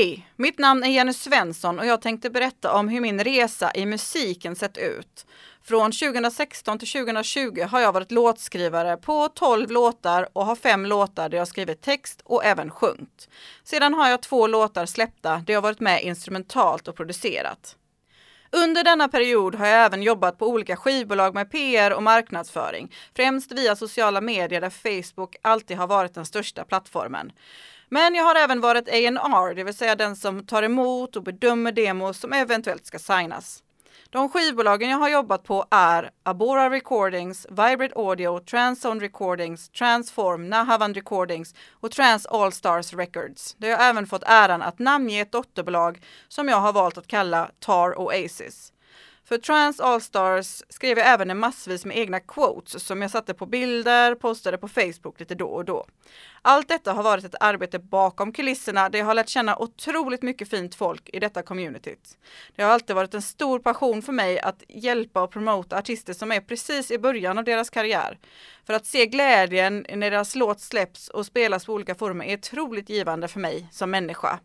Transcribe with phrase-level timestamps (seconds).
[0.00, 0.26] Hej!
[0.36, 4.56] Mitt namn är Jenny Svensson och jag tänkte berätta om hur min resa i musiken
[4.56, 5.26] sett ut.
[5.62, 11.28] Från 2016 till 2020 har jag varit låtskrivare på 12 låtar och har fem låtar
[11.28, 13.28] där jag skrivit text och även sjungit.
[13.64, 17.76] Sedan har jag två låtar släppta där jag varit med instrumentalt och producerat.
[18.52, 23.52] Under denna period har jag även jobbat på olika skivbolag med PR och marknadsföring, främst
[23.52, 27.32] via sociala medier där Facebook alltid har varit den största plattformen.
[27.92, 31.72] Men jag har även varit A&R, det vill säga den som tar emot och bedömer
[31.72, 33.62] demos som eventuellt ska signas.
[34.10, 40.94] De skivbolagen jag har jobbat på är Abora Recordings, Vibrate Audio, Transzone Recordings, Transform, Nahavan
[40.94, 43.54] Recordings och Trans All Stars Records.
[43.58, 47.50] Där jag även fått äran att namnge ett dotterbolag som jag har valt att kalla
[47.58, 48.72] Tar Oasis.
[49.30, 53.46] För Trans Allstars skrev jag även en massvis med egna quotes som jag satte på
[53.46, 55.86] bilder, postade på Facebook lite då och då.
[56.42, 60.50] Allt detta har varit ett arbete bakom kulisserna där jag har lärt känna otroligt mycket
[60.50, 62.18] fint folk i detta communityt.
[62.56, 66.32] Det har alltid varit en stor passion för mig att hjälpa och promota artister som
[66.32, 68.18] är precis i början av deras karriär.
[68.66, 72.90] För att se glädjen när deras låt släpps och spelas på olika former är otroligt
[72.90, 74.38] givande för mig som människa.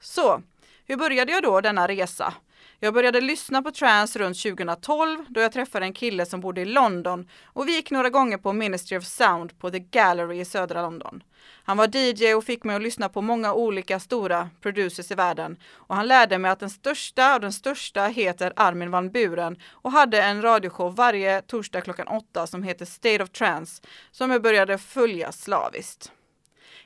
[0.00, 0.42] Så,
[0.86, 2.34] hur började jag då denna resa?
[2.82, 6.64] Jag började lyssna på trance runt 2012 då jag träffade en kille som bodde i
[6.64, 10.82] London och vi gick några gånger på Ministry of Sound på The Gallery i södra
[10.82, 11.22] London.
[11.64, 15.56] Han var DJ och fick mig att lyssna på många olika stora producers i världen
[15.72, 19.92] och han lärde mig att den största av den största heter Armin van Buren och
[19.92, 24.78] hade en radioshow varje torsdag klockan åtta som heter State of Trance som jag började
[24.78, 26.12] följa slaviskt.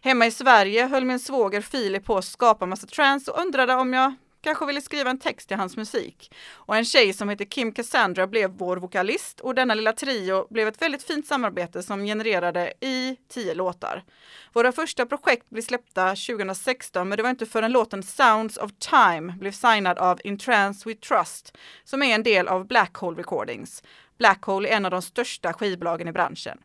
[0.01, 3.93] Hemma i Sverige höll min svåger Filip på att skapa massa trance och undrade om
[3.93, 6.35] jag kanske ville skriva en text till hans musik.
[6.53, 10.69] Och en tjej som heter Kim Cassandra blev vår vokalist och denna lilla trio blev
[10.69, 14.05] ett väldigt fint samarbete som genererade i tio låtar.
[14.53, 19.33] Våra första projekt blev släppta 2016 men det var inte förrän låten Sounds of Time
[19.33, 23.83] blev signad av In Trance We Trust som är en del av Black Hole Recordings.
[24.19, 26.59] Black Hole är en av de största skivbolagen i branschen.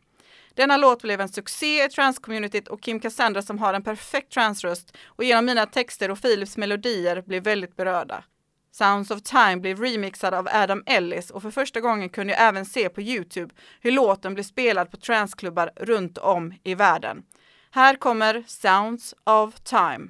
[0.54, 4.96] Denna låt blev en succé i transcommunityt och Kim Cassandra som har en perfekt transröst
[5.06, 8.24] och genom mina texter och Philips melodier blev väldigt berörda.
[8.72, 12.66] Sounds of Time blev remixad av Adam Ellis och för första gången kunde jag även
[12.66, 17.22] se på Youtube hur låten blev spelad på transklubbar runt om i världen.
[17.70, 20.08] Här kommer Sounds of Time.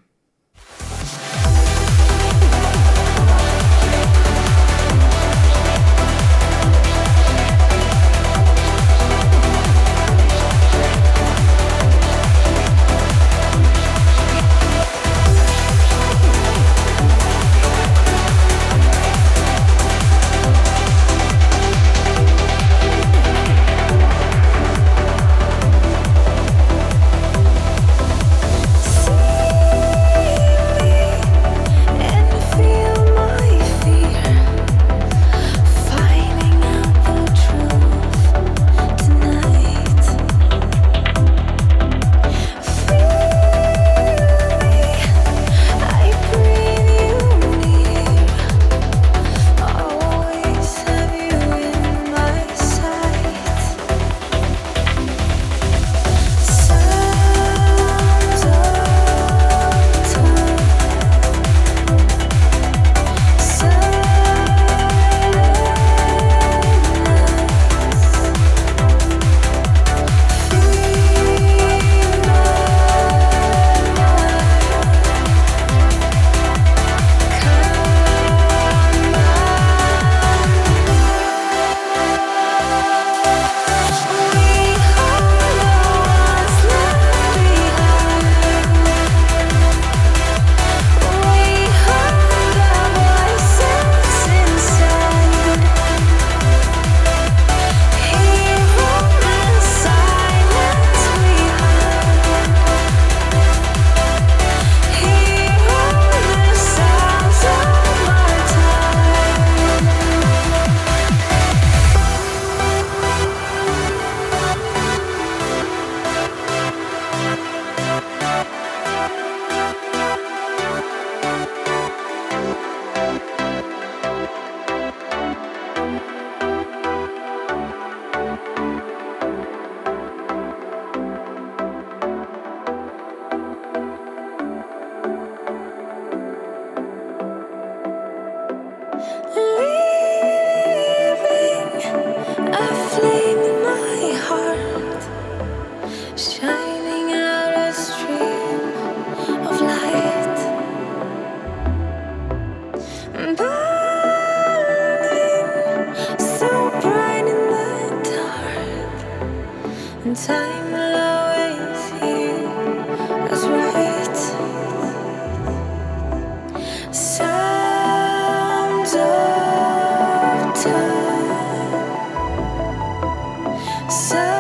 [173.91, 174.40] So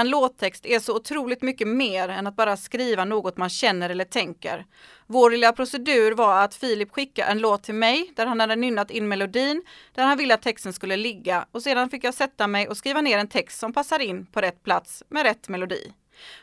[0.00, 3.90] skriva en låttext är så otroligt mycket mer än att bara skriva något man känner
[3.90, 4.66] eller tänker.
[5.06, 8.90] Vår lilla procedur var att Filip skickade en låt till mig där han hade nynnat
[8.90, 9.62] in melodin,
[9.94, 13.00] där han ville att texten skulle ligga och sedan fick jag sätta mig och skriva
[13.00, 15.92] ner en text som passar in på rätt plats med rätt melodi.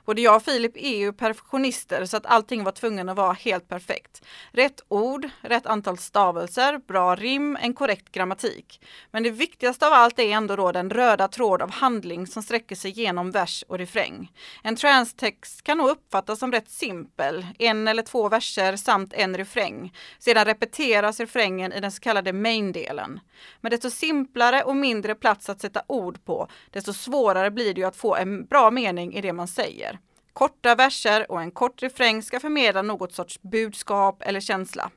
[0.06, 3.68] Både jag och Filip är ju perfektionister så att allting var tvungen att vara helt
[3.68, 4.22] perfekt.
[4.52, 8.82] Rätt ord, rätt antal stavelser, bra rim, en korrekt grammatik.
[9.12, 12.76] Men det viktigaste av allt är ändå då den röda tråd av handling som sträcker
[12.76, 14.32] sig genom vers och refräng.
[14.64, 19.94] En transtext kan nog uppfattas som rätt simpel, en eller två verser samt en refräng.
[20.20, 23.20] Sedan repeteras refrängen i den så kallade main-delen.
[23.62, 27.88] Men desto simplare och mindre plats att sätta ord på, desto svårare blir det ju
[27.88, 30.00] att få en bra mening i det man säger säger.
[30.34, 34.92] Korta verser och en kort refräng ska förmedla något sorts budskap eller känsla.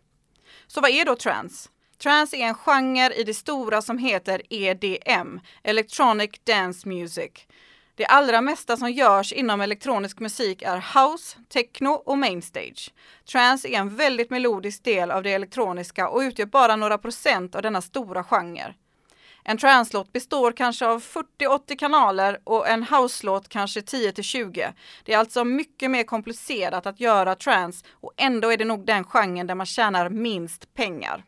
[0.66, 1.68] Så vad är då trance?
[1.98, 7.30] Trance är en genre i det stora som heter EDM, Electronic Dance Music.
[7.94, 12.92] Det allra mesta som görs inom elektronisk musik är house, techno och mainstage.
[13.32, 17.62] Trance är en väldigt melodisk del av det elektroniska och utgör bara några procent av
[17.62, 18.74] denna stora genre.
[19.44, 24.72] En translåt består kanske av 40-80 kanaler och en house-låt kanske 10-20.
[25.04, 29.04] Det är alltså mycket mer komplicerat att göra trance och ändå är det nog den
[29.04, 31.24] genren där man tjänar minst pengar.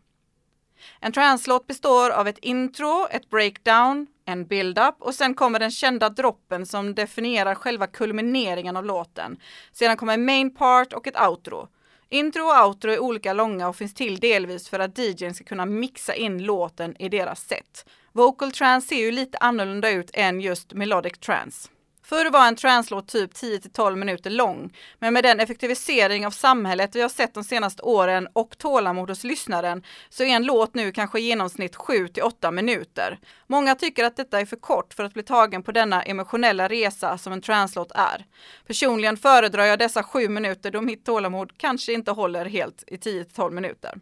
[1.00, 6.08] En translåt består av ett intro, ett breakdown, en build-up och sen kommer den kända
[6.08, 9.36] droppen som definierar själva kulmineringen av låten.
[9.72, 11.68] Sedan kommer main part och ett outro.
[12.08, 15.66] Intro och outro är olika långa och finns till delvis för att DJn ska kunna
[15.66, 17.86] mixa in låten i deras set.
[18.14, 21.68] Vocal trance ser ju lite annorlunda ut än just melodic trance.
[22.04, 26.96] Förr var en translåt typ 10 12 minuter lång, men med den effektivisering av samhället
[26.96, 30.92] vi har sett de senaste åren och tålamod hos lyssnaren så är en låt nu
[30.92, 33.18] kanske i genomsnitt 7 8 minuter.
[33.46, 37.18] Många tycker att detta är för kort för att bli tagen på denna emotionella resa
[37.18, 38.26] som en translåt är.
[38.66, 43.24] Personligen föredrar jag dessa 7 minuter då mitt tålamod kanske inte håller helt i 10
[43.24, 43.92] 12 minuter.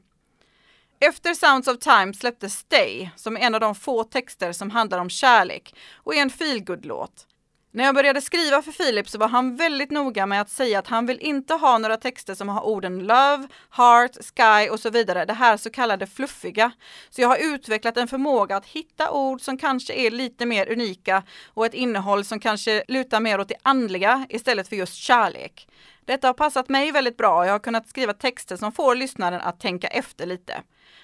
[1.03, 4.99] Efter Sounds of Time släpptes Stay, som är en av de få texter som handlar
[4.99, 7.27] om kärlek och är en feelgood-låt.
[7.73, 10.87] När jag började skriva för Filip så var han väldigt noga med att säga att
[10.87, 15.25] han vill inte ha några texter som har orden love, heart, sky och så vidare,
[15.25, 16.73] det här så kallade fluffiga.
[17.11, 21.23] Så jag har utvecklat en förmåga att hitta ord som kanske är lite mer unika
[21.55, 25.69] och ett innehåll som kanske lutar mer åt det andliga istället för just kärlek.
[26.05, 29.41] Detta har passat mig väldigt bra och jag har kunnat skriva texter som får lyssnaren
[29.41, 30.63] att tänka efter lite.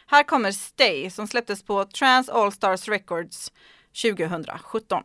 [0.08, 3.52] Här kommer Stay som släpptes på Trans All Stars Records
[4.02, 5.02] 2017.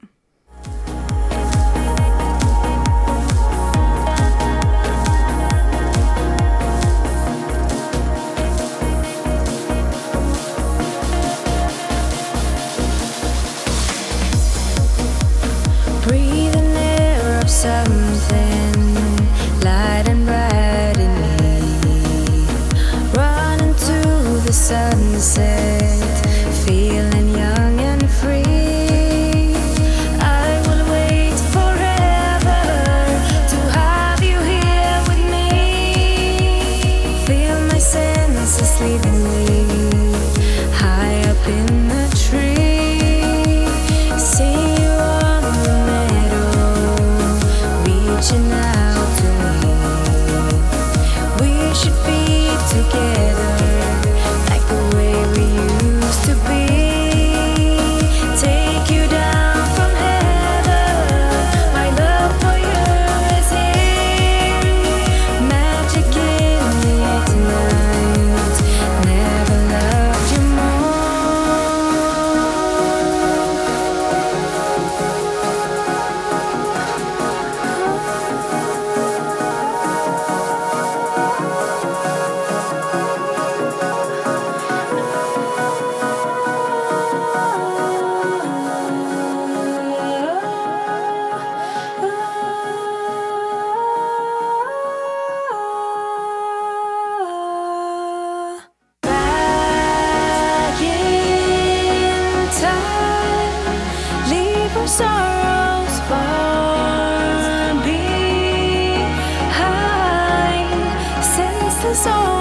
[111.93, 112.40] so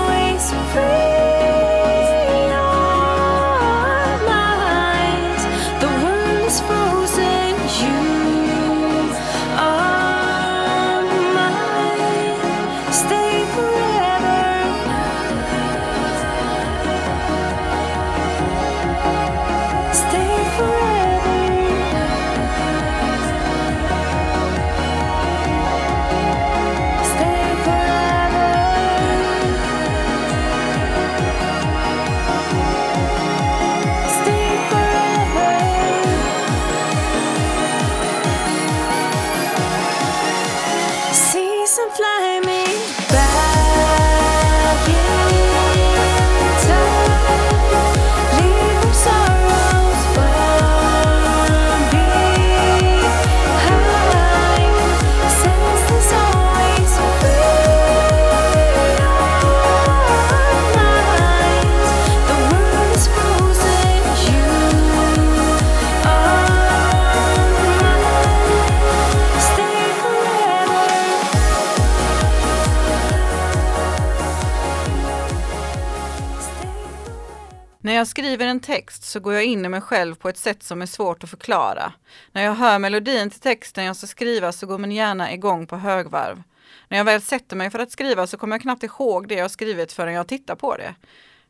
[78.01, 80.83] jag skriver en text så går jag in i mig själv på ett sätt som
[80.83, 81.93] är svårt att förklara.
[82.33, 85.77] När jag hör melodin till texten jag ska skriva så går min hjärna igång på
[85.77, 86.43] högvarv.
[86.89, 89.51] När jag väl sätter mig för att skriva så kommer jag knappt ihåg det jag
[89.51, 90.95] skrivit förrän jag tittar på det.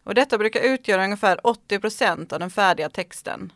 [0.05, 3.53] Och detta brukar utgöra ungefär 80% av den färdiga texten.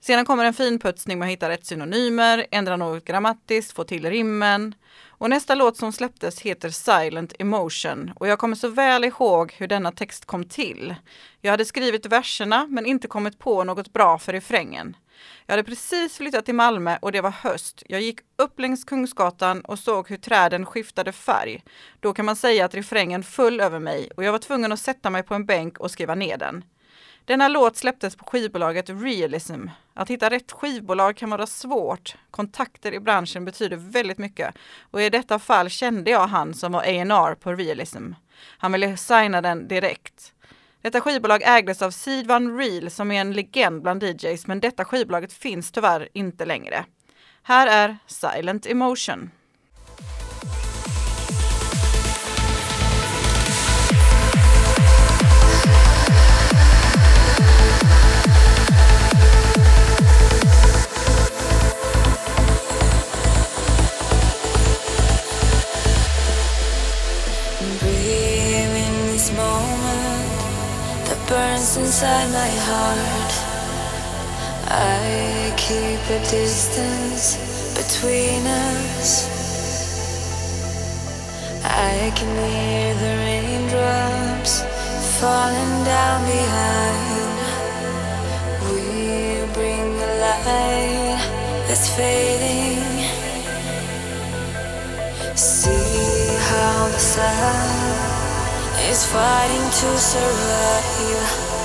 [0.00, 4.74] Sedan kommer en finputsning med att hitta rätt synonymer, ändra något grammatiskt, få till rimmen.
[5.18, 9.66] Och nästa låt som släpptes heter Silent Emotion och jag kommer så väl ihåg hur
[9.66, 10.94] denna text kom till.
[11.40, 14.96] Jag hade skrivit verserna men inte kommit på något bra för refrängen.
[15.46, 17.82] Jag hade precis flyttat till Malmö och det var höst.
[17.86, 21.62] Jag gick upp längs Kungsgatan och såg hur träden skiftade färg.
[22.00, 25.10] Då kan man säga att refrängen föll över mig och jag var tvungen att sätta
[25.10, 26.64] mig på en bänk och skriva ner den.
[27.24, 29.68] Denna låt släpptes på skivbolaget Realism.
[29.98, 32.16] Att hitta rätt skivbolag kan vara svårt.
[32.30, 34.54] Kontakter i branschen betyder väldigt mycket
[34.90, 38.12] och i detta fall kände jag han som var A&R på Realism.
[38.58, 40.32] Han ville signa den direkt.
[40.82, 45.32] Detta skivbolag ägdes av Sidvan Reel som är en legend bland DJs men detta skivbolaget
[45.32, 46.84] finns tyvärr inte längre.
[47.42, 49.30] Här är Silent Emotion.
[71.78, 73.32] Inside my heart.
[74.68, 77.36] I keep a distance
[77.76, 79.10] between us.
[81.64, 84.62] I can hear the raindrops
[85.20, 87.36] falling down behind.
[88.68, 91.20] We bring the light
[91.68, 92.96] that's fading.
[95.34, 98.16] See how the sun
[98.90, 101.55] is fighting to survive.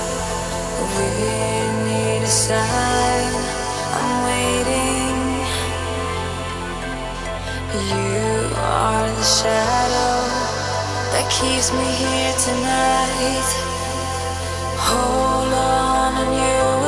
[11.42, 13.50] Keeps me here tonight.
[14.86, 16.81] Hold on, and you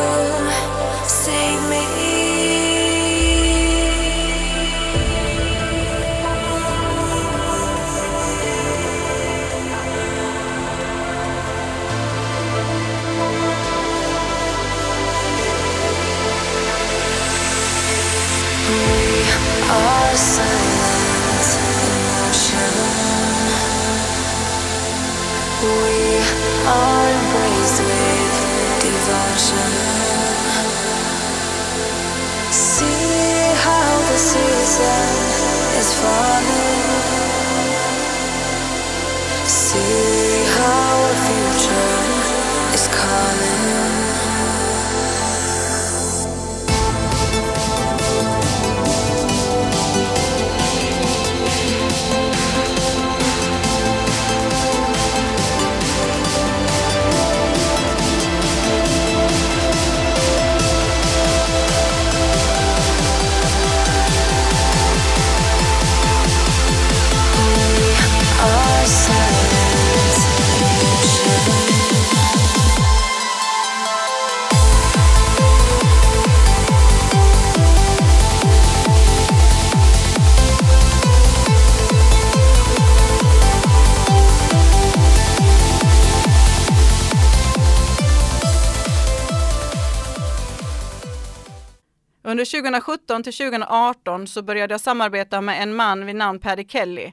[92.73, 97.13] 2017 till 2018 så började jag samarbeta med en man vid namn Paddy Kelly.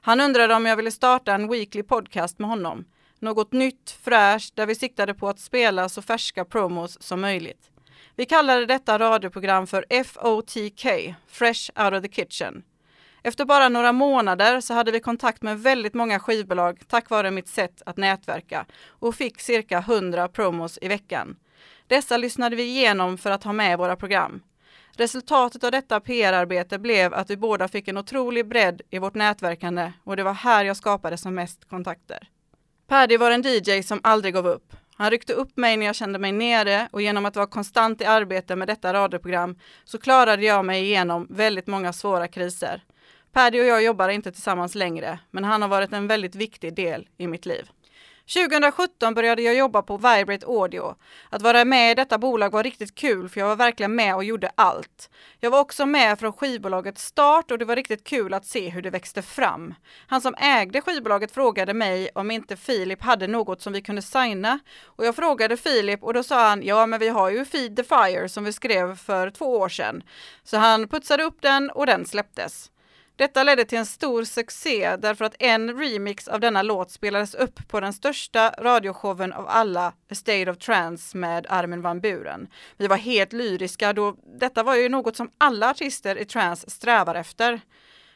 [0.00, 2.84] Han undrade om jag ville starta en weekly podcast med honom.
[3.18, 7.70] Något nytt, fräscht, där vi siktade på att spela så färska promos som möjligt.
[8.16, 12.62] Vi kallade detta radioprogram för FOTK, Fresh Out of the Kitchen.
[13.22, 17.48] Efter bara några månader så hade vi kontakt med väldigt många skivbolag tack vare mitt
[17.48, 21.36] sätt att nätverka och fick cirka 100 promos i veckan.
[21.86, 24.42] Dessa lyssnade vi igenom för att ha med i våra program.
[24.96, 29.92] Resultatet av detta PR-arbete blev att vi båda fick en otrolig bredd i vårt nätverkande
[30.04, 32.28] och det var här jag skapade som mest kontakter.
[32.86, 34.76] Paddy var en DJ som aldrig gav upp.
[34.96, 38.04] Han ryckte upp mig när jag kände mig nere och genom att vara konstant i
[38.04, 42.84] arbete med detta radioprogram så klarade jag mig igenom väldigt många svåra kriser.
[43.32, 47.08] Paddy och jag jobbar inte tillsammans längre, men han har varit en väldigt viktig del
[47.16, 47.70] i mitt liv.
[48.26, 50.94] 2017 började jag jobba på Vibrate Audio.
[51.30, 54.24] Att vara med i detta bolag var riktigt kul för jag var verkligen med och
[54.24, 55.10] gjorde allt.
[55.40, 58.82] Jag var också med från skivbolagets start och det var riktigt kul att se hur
[58.82, 59.74] det växte fram.
[60.06, 64.58] Han som ägde skivbolaget frågade mig om inte Filip hade något som vi kunde signa
[64.84, 67.84] och jag frågade Filip och då sa han ja men vi har ju Feed the
[67.84, 70.02] Fire som vi skrev för två år sedan.
[70.44, 72.71] Så han putsade upp den och den släpptes.
[73.22, 77.68] Detta ledde till en stor succé därför att en remix av denna låt spelades upp
[77.68, 82.48] på den största radioshowen av alla, A State of Trance med Armin van Buren.
[82.76, 87.14] Vi var helt lyriska då detta var ju något som alla artister i trance strävar
[87.14, 87.60] efter.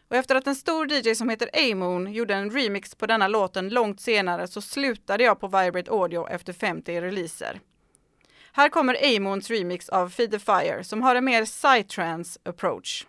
[0.08, 3.68] Och efter att en stor DJ som heter A-Moon gjorde en remix på denna låten
[3.68, 7.60] långt senare så slutade jag på Vibrate Audio efter 50 releaser.
[8.52, 13.06] Här kommer A-Moons remix av Feed the Fire som har en mer psytrance approach.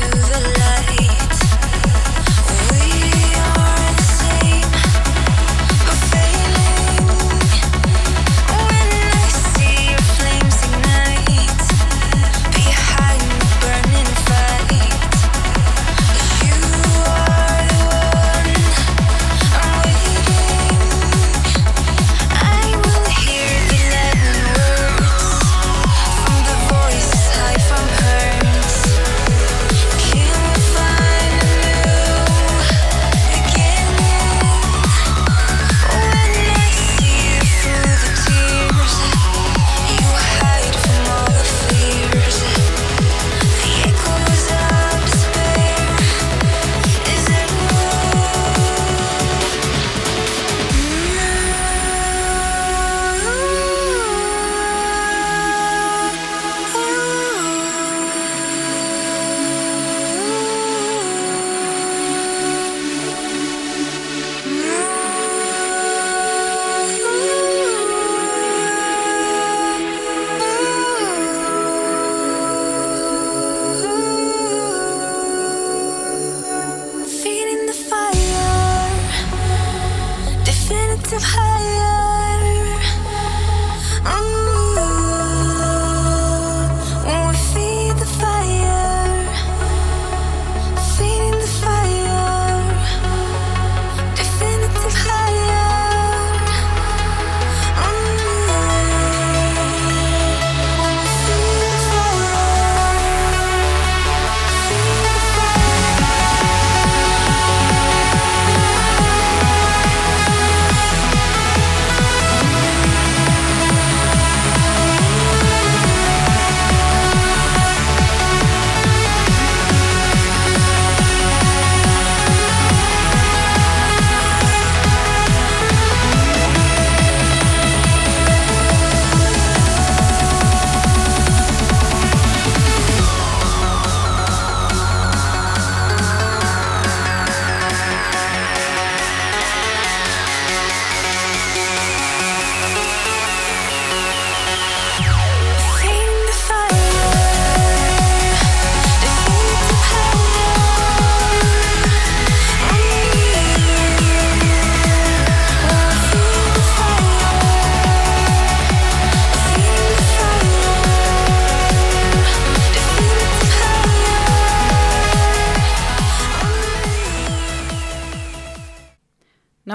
[0.00, 0.59] to the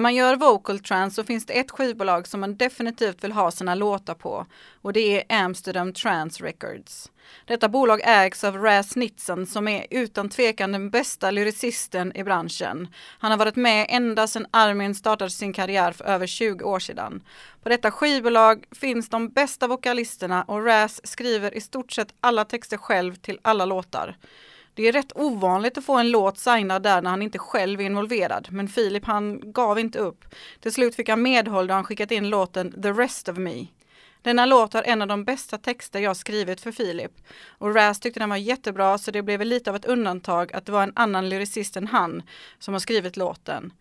[0.05, 3.75] man gör vocal trance så finns det ett skivbolag som man definitivt vill ha sina
[3.75, 4.45] låtar på
[4.81, 7.11] och det är Amsterdam Trance Records.
[7.45, 12.87] Detta bolag ägs av Raz Nitzan som är utan tvekan den bästa lyricisten i branschen.
[13.19, 17.23] Han har varit med ända sedan Armin startade sin karriär för över 20 år sedan.
[17.63, 22.77] På detta skivbolag finns de bästa vokalisterna och Raz skriver i stort sett alla texter
[22.77, 24.17] själv till alla låtar.
[24.75, 27.85] Det är rätt ovanligt att få en låt signad där när han inte själv är
[27.85, 30.25] involverad, men Filip han gav inte upp.
[30.59, 33.65] Till slut fick han medhåll då han skickat in låten The Rest of Me.
[34.21, 37.11] Denna låt har en av de bästa texter jag skrivit för Filip.
[37.47, 40.71] Och Raz tyckte den var jättebra så det blev lite av ett undantag att det
[40.71, 42.23] var en annan lyricist än han
[42.59, 43.73] som har skrivit låten.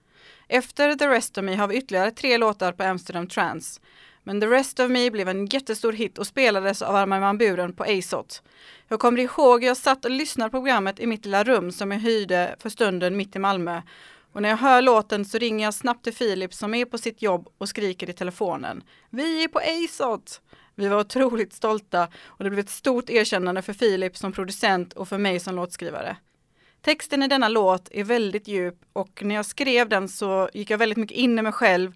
[0.48, 3.80] Efter The Rest of Me har vi ytterligare tre låtar på Amsterdam Trance.
[4.26, 7.72] Men The Rest of Me blev en jättestor hit och spelades av Armin van Buren
[7.72, 8.42] på ASOT.
[8.88, 11.98] Jag kommer ihåg, jag satt och lyssnade på programmet i mitt lilla rum som jag
[11.98, 13.82] hyrde för stunden mitt i Malmö.
[14.32, 17.22] Och när jag hör låten så ringer jag snabbt till Filip som är på sitt
[17.22, 18.82] jobb och skriker i telefonen.
[19.10, 20.40] Vi är på ASOT!
[20.74, 25.08] Vi var otroligt stolta och det blev ett stort erkännande för Filip som producent och
[25.08, 26.16] för mig som låtskrivare.
[26.82, 30.78] Texten i denna låt är väldigt djup och när jag skrev den så gick jag
[30.78, 31.92] väldigt mycket in i mig själv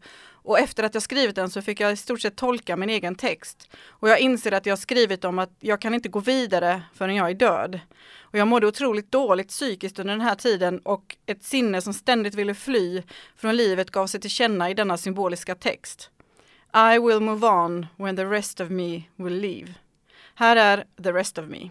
[0.49, 3.15] och efter att jag skrivit den så fick jag i stort sett tolka min egen
[3.15, 3.71] text.
[3.89, 7.31] Och jag inser att jag skrivit om att jag kan inte gå vidare förrän jag
[7.31, 7.81] är död.
[8.21, 12.35] Och jag mådde otroligt dåligt psykiskt under den här tiden och ett sinne som ständigt
[12.35, 13.03] ville fly
[13.37, 16.11] från livet gav sig till känna i denna symboliska text.
[16.75, 19.75] I will move on when the rest of me will leave.
[20.35, 21.71] Här är The rest of me.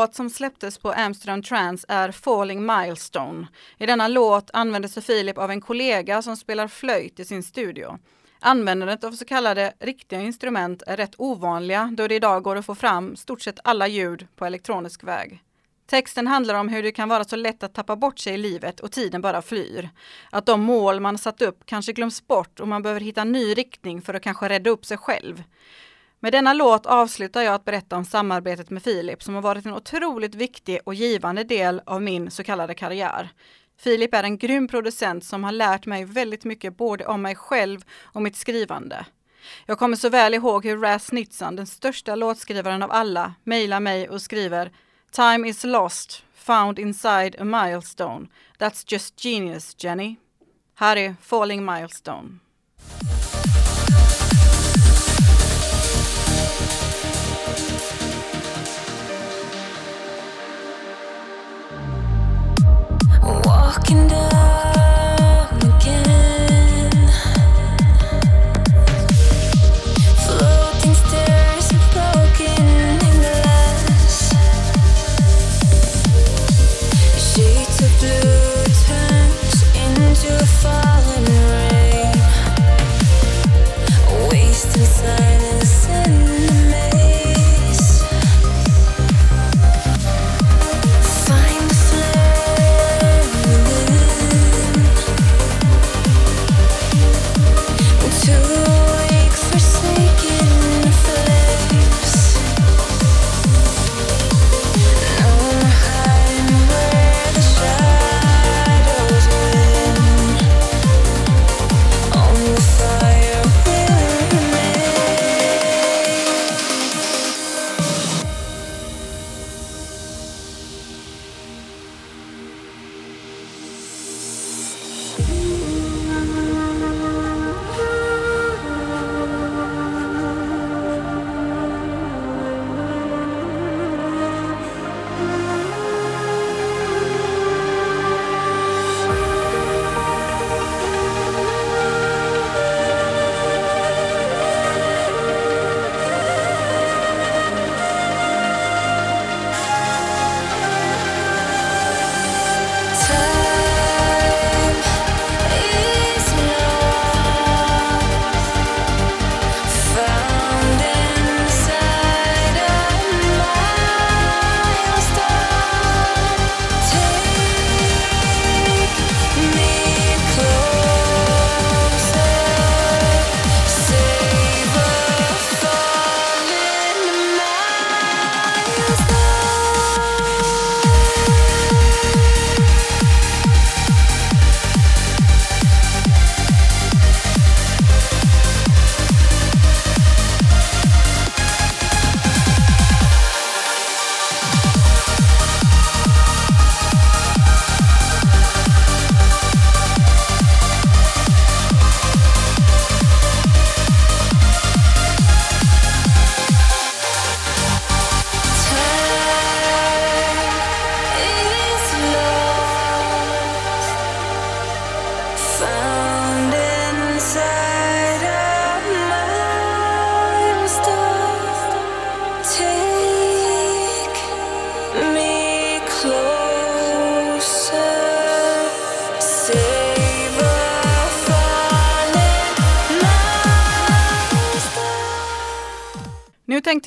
[0.00, 3.46] Låt som släpptes på Amsterdam Trance är Falling Milestone.
[3.78, 7.98] I denna låt använder sig Filip av en kollega som spelar flöjt i sin studio.
[8.40, 12.74] Användandet av så kallade riktiga instrument är rätt ovanliga då det idag går att få
[12.74, 15.42] fram stort sett alla ljud på elektronisk väg.
[15.86, 18.80] Texten handlar om hur det kan vara så lätt att tappa bort sig i livet
[18.80, 19.90] och tiden bara flyr.
[20.30, 23.54] Att de mål man satt upp kanske glöms bort och man behöver hitta en ny
[23.54, 25.42] riktning för att kanske rädda upp sig själv.
[26.22, 29.74] Med denna låt avslutar jag att berätta om samarbetet med Filip som har varit en
[29.74, 33.28] otroligt viktig och givande del av min så kallade karriär.
[33.78, 37.80] Filip är en grym producent som har lärt mig väldigt mycket både om mig själv
[38.02, 39.06] och mitt skrivande.
[39.66, 44.08] Jag kommer så väl ihåg hur Raz Nitzan, den största låtskrivaren av alla, mejlar mig
[44.08, 44.72] och skriver
[45.10, 48.26] Time is lost, found inside a milestone.
[48.58, 50.16] That's just genius, Jenny.
[50.74, 52.38] Här är Falling Milestone.
[63.70, 64.29] Walking down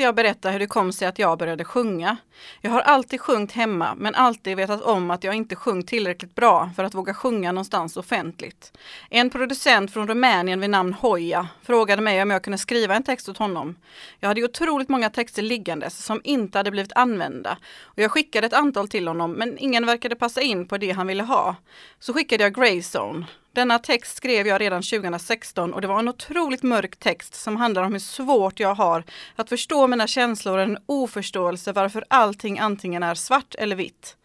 [0.03, 2.17] Jag berätta hur det kom sig att jag började sjunga.
[2.61, 6.69] Jag har alltid sjungit hemma, men alltid vetat om att jag inte sjungit tillräckligt bra
[6.75, 8.77] för att våga sjunga någonstans offentligt.
[9.09, 13.29] En producent från Rumänien vid namn Hoja frågade mig om jag kunde skriva en text
[13.29, 13.75] åt honom.
[14.19, 18.53] Jag hade otroligt många texter liggandes som inte hade blivit använda och jag skickade ett
[18.53, 21.55] antal till honom, men ingen verkade passa in på det han ville ha.
[21.99, 26.63] Så skickade jag Greyzone, denna text skrev jag redan 2016 och det var en otroligt
[26.63, 29.03] mörk text som handlar om hur svårt jag har
[29.35, 34.17] att förstå mina känslor och en oförståelse varför allting antingen är svart eller vitt.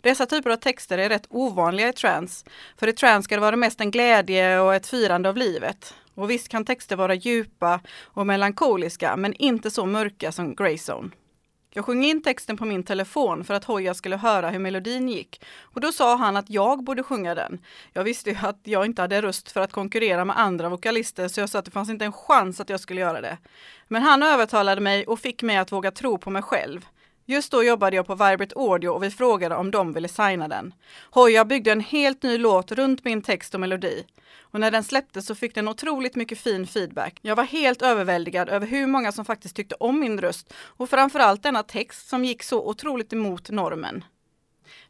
[0.00, 2.44] Dessa typer av texter är rätt ovanliga i trans,
[2.78, 5.94] för i trans ska det vara mest en glädje och ett firande av livet.
[6.14, 11.10] Och visst kan texter vara djupa och melankoliska, men inte så mörka som Greyzone.
[11.76, 15.44] Jag sjöng in texten på min telefon för att Hoja skulle höra hur melodin gick.
[15.60, 17.58] Och då sa han att jag borde sjunga den.
[17.92, 21.40] Jag visste ju att jag inte hade röst för att konkurrera med andra vokalister så
[21.40, 23.38] jag sa att det fanns inte en chans att jag skulle göra det.
[23.88, 26.86] Men han övertalade mig och fick mig att våga tro på mig själv.
[27.28, 30.74] Just då jobbade jag på Vibrate Audio och vi frågade om de ville signa den.
[31.10, 34.04] Hoja byggde en helt ny låt runt min text och melodi.
[34.40, 37.18] Och när den släpptes så fick den otroligt mycket fin feedback.
[37.22, 41.42] Jag var helt överväldigad över hur många som faktiskt tyckte om min röst och framförallt
[41.42, 44.04] denna text som gick så otroligt emot normen.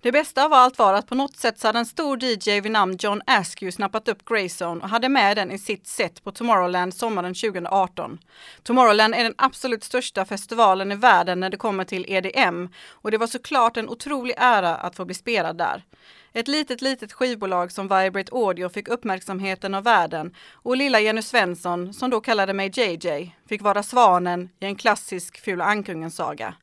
[0.00, 2.72] Det bästa av allt var att på något sätt så hade en stor DJ vid
[2.72, 6.94] namn John Askew snappat upp Greyzone och hade med den i sitt set på Tomorrowland
[6.94, 8.18] sommaren 2018.
[8.62, 13.18] Tomorrowland är den absolut största festivalen i världen när det kommer till EDM och det
[13.18, 15.84] var såklart en otrolig ära att få bli spelad där.
[16.32, 21.94] Ett litet, litet skivbolag som Vibrate Audio fick uppmärksamheten av världen och lilla Jenny Svensson,
[21.94, 26.54] som då kallade mig JJ, fick vara svanen i en klassisk Fula Ankungen-saga.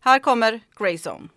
[0.00, 1.28] Här kommer Greyzone.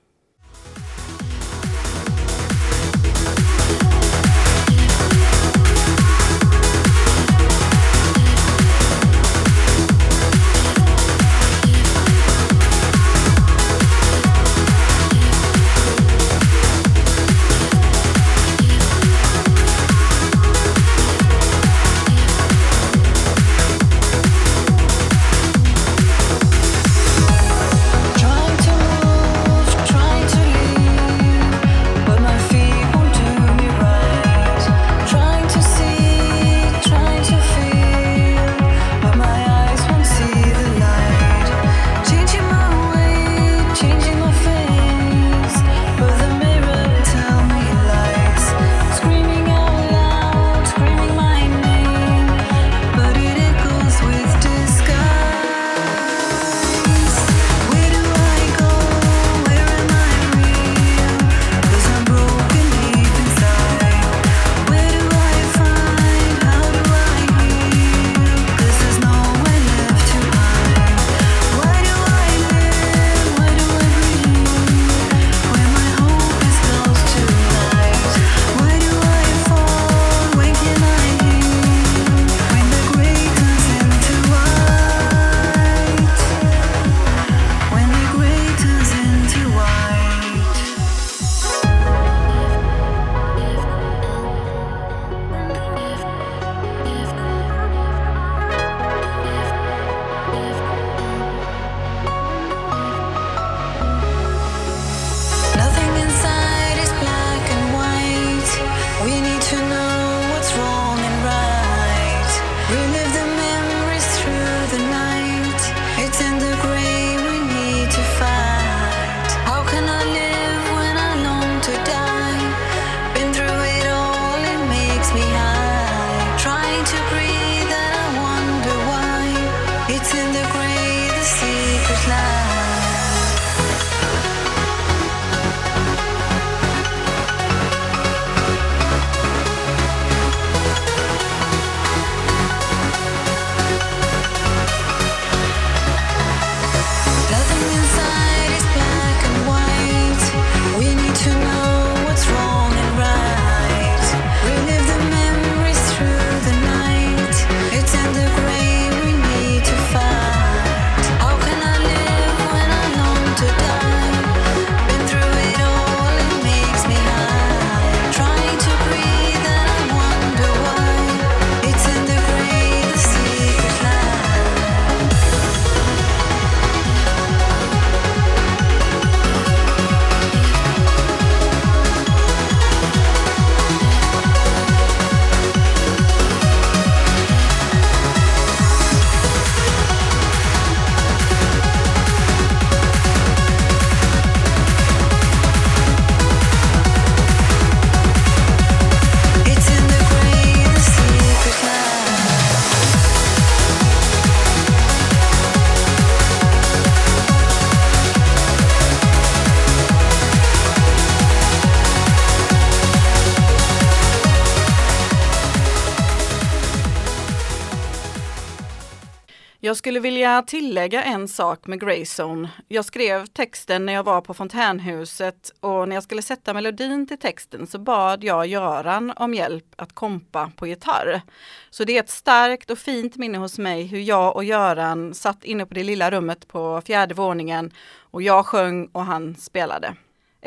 [219.75, 222.49] Jag skulle vilja tillägga en sak med Greyzone.
[222.67, 227.17] Jag skrev texten när jag var på Fontänhuset och när jag skulle sätta melodin till
[227.17, 231.21] texten så bad jag Göran om hjälp att kompa på gitarr.
[231.69, 235.43] Så det är ett starkt och fint minne hos mig hur jag och Göran satt
[235.43, 239.95] inne på det lilla rummet på fjärde våningen och jag sjöng och han spelade.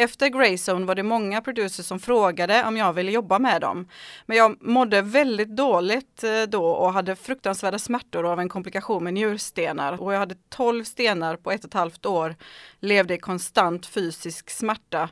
[0.01, 3.89] Efter Greyzone var det många producers som frågade om jag ville jobba med dem.
[4.27, 9.15] Men jag mådde väldigt dåligt eh, då och hade fruktansvärda smärtor av en komplikation med
[9.15, 10.03] njurstenar.
[10.03, 12.37] Och jag hade 12 stenar på ett och ett halvt år,
[12.81, 15.09] levde i konstant fysisk smärta.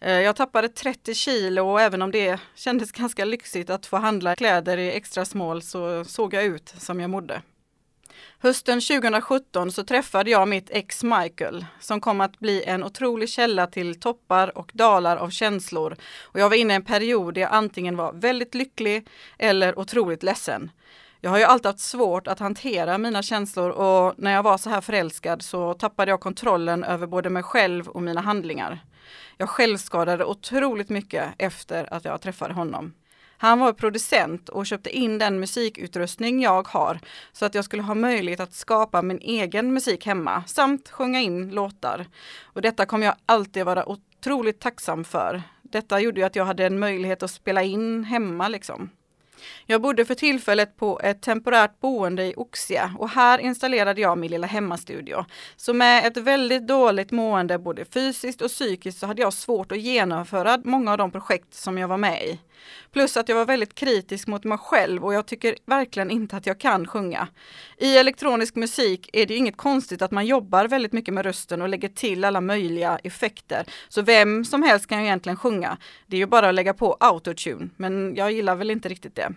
[0.00, 4.36] Eh, jag tappade 30 kilo och även om det kändes ganska lyxigt att få handla
[4.36, 7.42] kläder i extra small så såg jag ut som jag mådde.
[8.38, 13.66] Hösten 2017 så träffade jag mitt ex Michael som kom att bli en otrolig källa
[13.66, 15.96] till toppar och dalar av känslor.
[16.22, 19.08] Och jag var inne i en period där jag antingen var väldigt lycklig
[19.38, 20.70] eller otroligt ledsen.
[21.20, 24.70] Jag har ju alltid haft svårt att hantera mina känslor och när jag var så
[24.70, 28.78] här förälskad så tappade jag kontrollen över både mig själv och mina handlingar.
[29.36, 32.92] Jag självskadade otroligt mycket efter att jag träffade honom.
[33.44, 37.00] Han var producent och köpte in den musikutrustning jag har
[37.32, 41.50] så att jag skulle ha möjlighet att skapa min egen musik hemma samt sjunga in
[41.50, 42.06] låtar.
[42.42, 45.42] Och detta kommer jag alltid vara otroligt tacksam för.
[45.62, 48.90] Detta gjorde ju att jag hade en möjlighet att spela in hemma liksom.
[49.66, 54.30] Jag bodde för tillfället på ett temporärt boende i Oxie och här installerade jag min
[54.30, 55.24] lilla hemmastudio.
[55.56, 59.80] Så med ett väldigt dåligt mående både fysiskt och psykiskt så hade jag svårt att
[59.80, 62.40] genomföra många av de projekt som jag var med i.
[62.92, 66.46] Plus att jag var väldigt kritisk mot mig själv och jag tycker verkligen inte att
[66.46, 67.28] jag kan sjunga.
[67.78, 71.68] I elektronisk musik är det inget konstigt att man jobbar väldigt mycket med rösten och
[71.68, 73.66] lägger till alla möjliga effekter.
[73.88, 75.78] Så vem som helst kan ju egentligen sjunga.
[76.06, 79.34] Det är ju bara att lägga på autotune, men jag gillar väl inte riktigt det.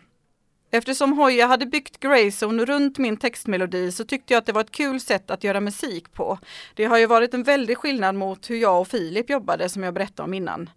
[0.71, 4.71] Eftersom Hoya hade byggt Grayzone runt min textmelodi så tyckte jag att det var ett
[4.71, 6.39] kul sätt att göra musik på.
[6.73, 9.93] Det har ju varit en väldig skillnad mot hur jag och Filip jobbade som jag
[9.93, 10.69] berättade om innan.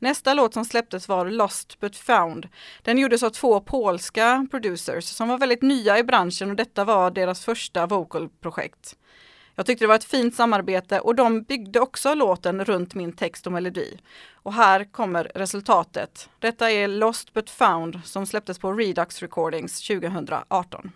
[0.00, 2.48] Nästa låt som släpptes var Lost but found.
[2.82, 7.10] Den gjordes av två polska producers som var väldigt nya i branschen och detta var
[7.10, 8.96] deras första vocalprojekt.
[9.54, 13.46] Jag tyckte det var ett fint samarbete och de byggde också låten runt min text
[13.46, 13.98] och melodi.
[14.32, 16.28] Och här kommer resultatet.
[16.38, 20.92] Detta är Lost but found som släpptes på Redux Recordings 2018.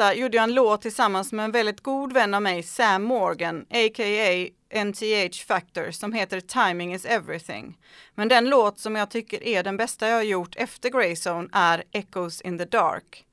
[0.00, 3.66] Detta gjorde jag en låt tillsammans med en väldigt god vän av mig, Sam Morgan,
[3.70, 4.48] a.k.a.
[4.84, 7.78] NTH Factor, som heter Timing is everything.
[8.14, 11.84] Men den låt som jag tycker är den bästa jag har gjort efter Greyzone är
[11.92, 13.24] Echoes in the Dark.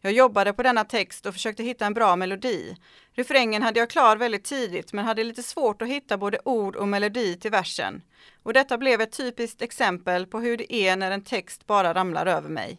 [0.00, 2.76] Jag jobbade på denna text och försökte hitta en bra melodi.
[3.12, 6.88] Refrängen hade jag klar väldigt tidigt men hade lite svårt att hitta både ord och
[6.88, 8.02] melodi till versen.
[8.42, 12.26] Och detta blev ett typiskt exempel på hur det är när en text bara ramlar
[12.26, 12.78] över mig.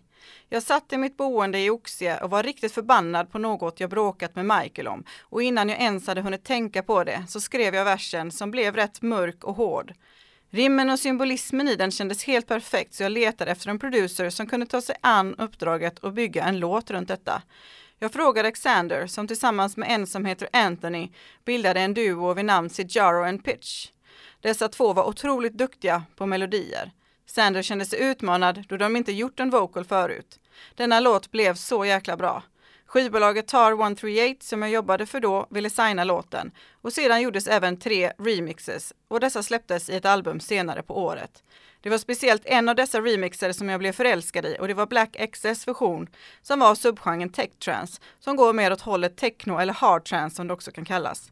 [0.49, 4.35] Jag satt i mitt boende i Oxie och var riktigt förbannad på något jag bråkat
[4.35, 7.85] med Michael om och innan jag ens hade hunnit tänka på det så skrev jag
[7.85, 9.93] versen som blev rätt mörk och hård.
[10.49, 14.47] Rimmen och symbolismen i den kändes helt perfekt så jag letade efter en producer som
[14.47, 17.41] kunde ta sig an uppdraget och bygga en låt runt detta.
[17.99, 21.09] Jag frågade Alexander som tillsammans med en som heter Anthony
[21.45, 23.87] bildade en duo vid namn Sijaro and Pitch.
[24.41, 26.91] Dessa två var otroligt duktiga på melodier.
[27.31, 30.39] Sander kände sig utmanad då de inte gjort en vocal förut.
[30.75, 32.43] Denna låt blev så jäkla bra.
[32.85, 36.51] Skivbolaget Tar 138 som jag jobbade för då ville signa låten
[36.81, 41.43] och sedan gjordes även tre remixes och dessa släpptes i ett album senare på året.
[41.81, 44.85] Det var speciellt en av dessa remixer som jag blev förälskad i och det var
[44.85, 46.07] Black XS version
[46.41, 50.47] som var subgenren tech trance som går mer åt hållet techno eller hard trance som
[50.47, 51.31] det också kan kallas.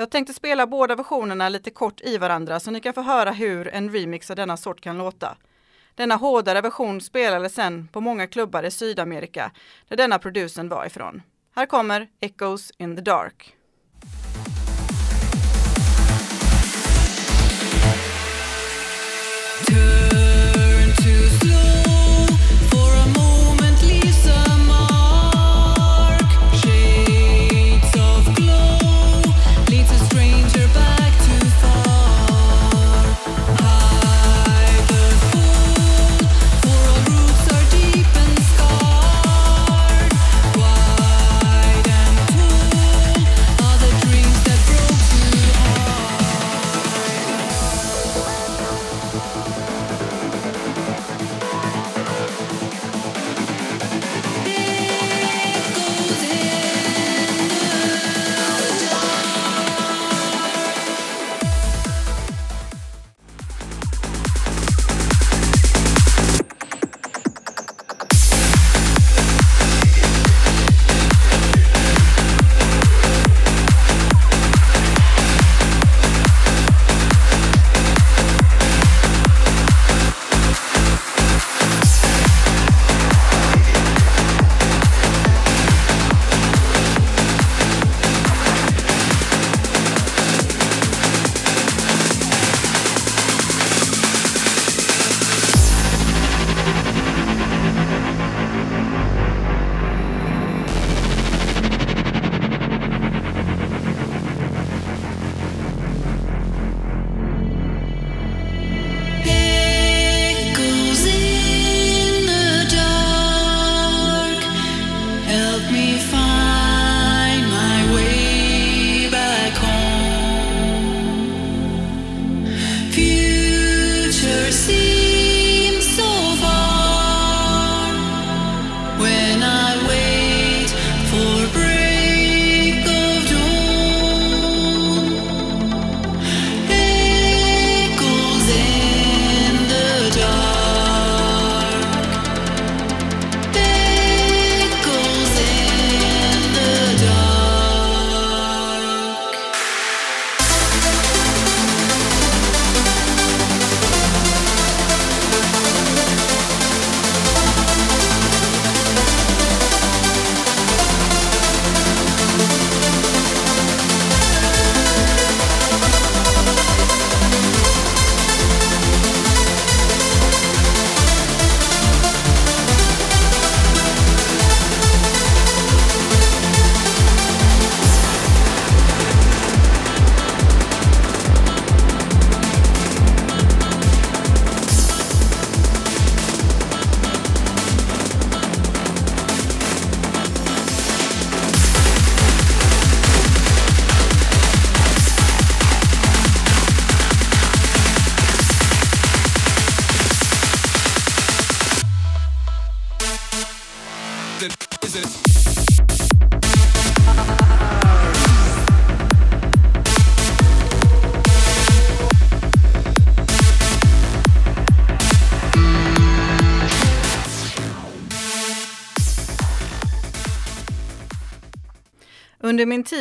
[0.00, 3.68] Jag tänkte spela båda versionerna lite kort i varandra så ni kan få höra hur
[3.68, 5.36] en remix av denna sort kan låta.
[5.94, 9.52] Denna hårdare version spelades sen på många klubbar i Sydamerika
[9.88, 11.22] där denna producen var ifrån.
[11.54, 13.54] Här kommer Echoes in the Dark.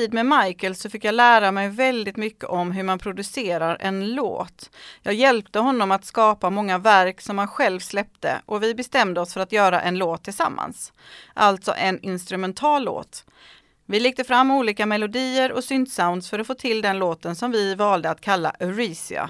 [0.10, 4.16] Tid med Michael så fick jag lära mig väldigt mycket om hur man producerar en
[4.16, 4.70] låt.
[5.03, 9.34] Jag hjälpte honom att skapa många verk som han själv släppte och vi bestämde oss
[9.34, 10.93] för att göra en låt tillsammans.
[11.34, 13.26] Alltså en instrumental låt.
[13.86, 17.76] Vi lekte fram olika melodier och syntsounds för att få till den låten som vi
[17.76, 19.30] valde att kalla Euresia.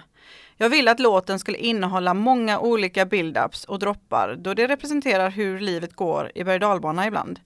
[0.57, 5.59] Jag ville att låten skulle innehålla många olika build-ups och droppar då det representerar hur
[5.59, 7.39] livet går i berg ibland.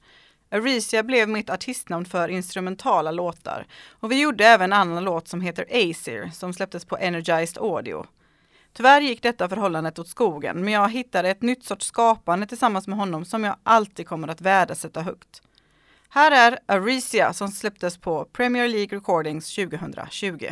[0.54, 5.42] Arisia blev mitt artistnamn för instrumentala låtar och vi gjorde även en annan låt som
[5.42, 8.06] heter Aesir som släpptes på Energized Audio.
[8.74, 12.98] Tyvärr gick detta förhållandet åt skogen, men jag hittade ett nytt sorts skapande tillsammans med
[12.98, 15.42] honom som jag alltid kommer att värdesätta högt.
[16.10, 20.52] Här är Arisia som släpptes på Premier League Recordings 2020.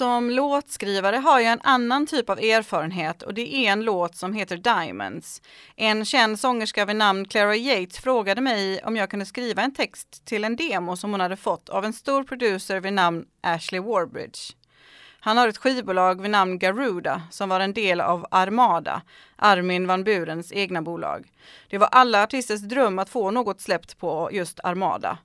[0.00, 4.32] Som låtskrivare har jag en annan typ av erfarenhet och det är en låt som
[4.32, 5.42] heter Diamonds.
[5.76, 10.24] En känd sångerska vid namn Clara Yates frågade mig om jag kunde skriva en text
[10.24, 14.38] till en demo som hon hade fått av en stor producer vid namn Ashley Warbridge.
[15.20, 19.02] Han har ett skivbolag vid namn Garuda som var en del av Armada,
[19.36, 21.28] Armin van Burens egna bolag.
[21.68, 25.18] Det var alla artisters dröm att få något släppt på just Armada.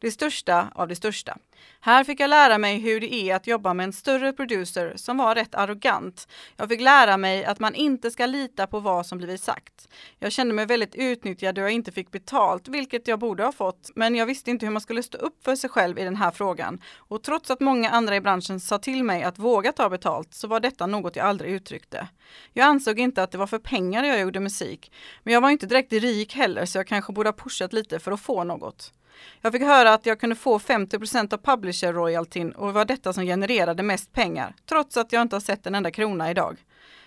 [0.00, 1.38] Det största av det största.
[1.80, 5.16] Här fick jag lära mig hur det är att jobba med en större producer som
[5.18, 6.28] var rätt arrogant.
[6.56, 9.88] Jag fick lära mig att man inte ska lita på vad som blivit sagt.
[10.18, 13.90] Jag kände mig väldigt utnyttjad då jag inte fick betalt, vilket jag borde ha fått,
[13.94, 16.30] men jag visste inte hur man skulle stå upp för sig själv i den här
[16.30, 16.80] frågan.
[16.96, 20.48] Och trots att många andra i branschen sa till mig att våga ta betalt så
[20.48, 22.08] var detta något jag aldrig uttryckte.
[22.52, 24.92] Jag ansåg inte att det var för pengar jag gjorde musik,
[25.22, 28.12] men jag var inte direkt rik heller så jag kanske borde ha pushat lite för
[28.12, 28.92] att få något.
[29.40, 33.24] Jag fick höra att jag kunde få 50% av publisher-royaltyn och det var detta som
[33.24, 36.56] genererade mest pengar, trots att jag inte har sett en enda krona idag.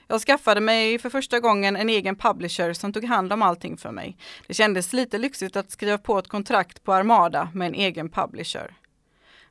[0.07, 3.91] Jag skaffade mig för första gången en egen publisher som tog hand om allting för
[3.91, 4.17] mig.
[4.47, 8.75] Det kändes lite lyxigt att skriva på ett kontrakt på Armada med en egen publisher.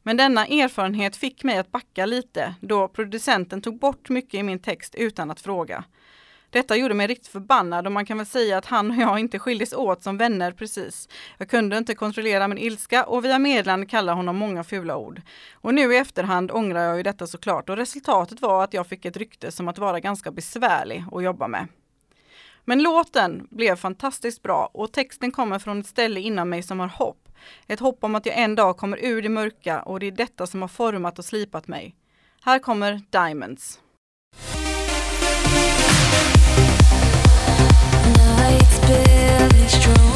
[0.02, 4.58] Men denna erfarenhet fick mig att backa lite då producenten tog bort mycket i min
[4.58, 5.84] text utan att fråga.
[6.50, 9.38] Detta gjorde mig riktigt förbannad och man kan väl säga att han och jag inte
[9.38, 11.08] skildes åt som vänner precis.
[11.38, 15.22] Jag kunde inte kontrollera min ilska och via meddelande kallade honom många fula ord.
[15.52, 19.04] Och nu i efterhand ångrar jag ju detta såklart och resultatet var att jag fick
[19.04, 21.66] ett rykte som att vara ganska besvärlig att jobba med.
[22.64, 26.88] Men låten blev fantastiskt bra och texten kommer från ett ställe inom mig som har
[26.88, 27.28] hopp.
[27.66, 30.46] Ett hopp om att jag en dag kommer ur det mörka och det är detta
[30.46, 31.96] som har format och slipat mig.
[32.42, 33.80] Här kommer Diamonds.
[38.90, 40.09] Det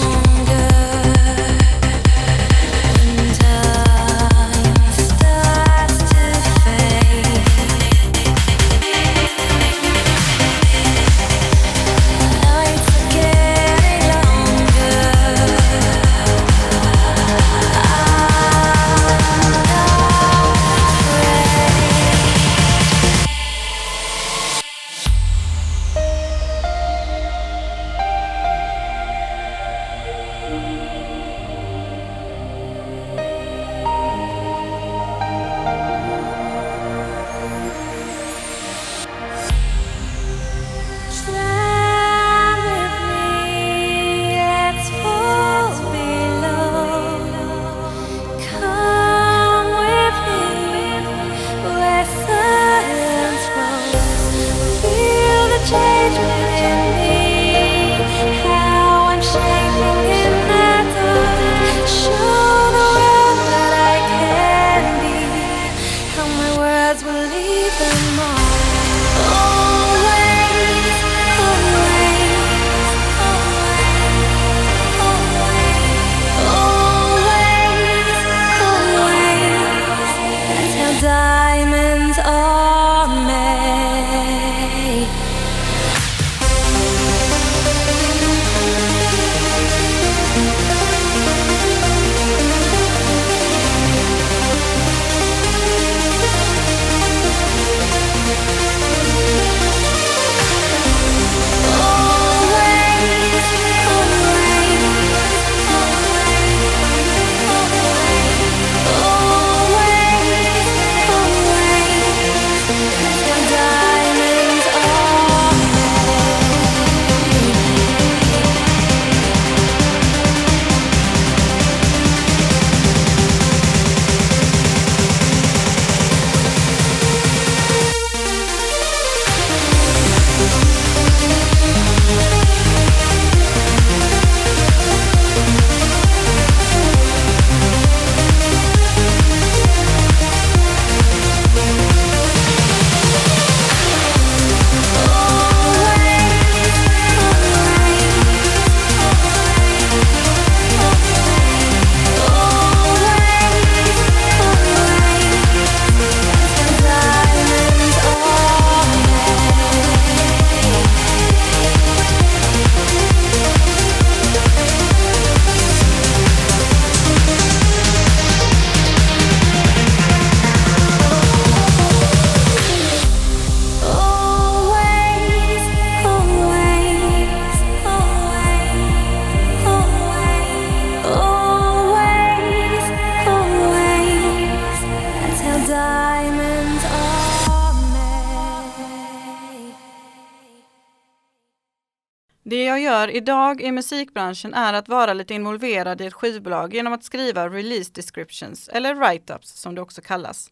[193.24, 197.90] idag i musikbranschen är att vara lite involverad i ett skivbolag genom att skriva release
[197.94, 200.50] descriptions, eller write-ups som det också kallas.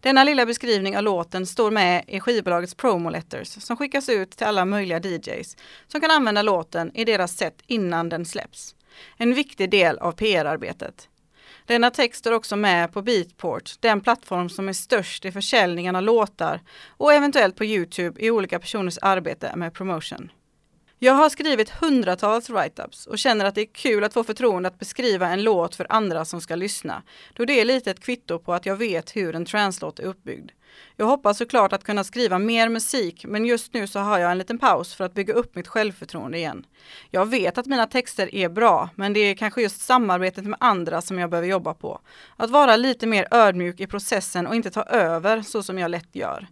[0.00, 4.46] Denna lilla beskrivning av låten står med i skivbolagets promo letters som skickas ut till
[4.46, 8.74] alla möjliga DJs som kan använda låten i deras set innan den släpps.
[9.16, 11.08] En viktig del av PR-arbetet.
[11.64, 16.02] Denna text är också med på Beatport, den plattform som är störst i försäljningen av
[16.02, 20.30] låtar och eventuellt på Youtube i olika personers arbete med promotion.
[20.98, 24.78] Jag har skrivit hundratals write-ups och känner att det är kul att få förtroende att
[24.78, 27.02] beskriva en låt för andra som ska lyssna,
[27.34, 30.50] då det är lite ett kvitto på att jag vet hur en translåt är uppbyggd.
[30.96, 34.38] Jag hoppas såklart att kunna skriva mer musik, men just nu så har jag en
[34.38, 36.66] liten paus för att bygga upp mitt självförtroende igen.
[37.10, 41.02] Jag vet att mina texter är bra, men det är kanske just samarbetet med andra
[41.02, 42.00] som jag behöver jobba på.
[42.36, 46.14] Att vara lite mer ödmjuk i processen och inte ta över så som jag lätt
[46.14, 46.46] gör.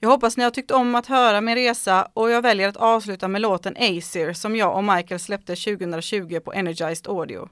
[0.00, 3.28] Jag hoppas ni har tyckt om att höra min resa och jag väljer att avsluta
[3.28, 7.48] med låten Acer som jag och Michael släppte 2020 på Energized Audio.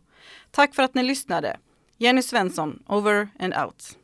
[0.51, 1.57] Tack för att ni lyssnade.
[1.99, 3.99] Jenny Svensson, over and out.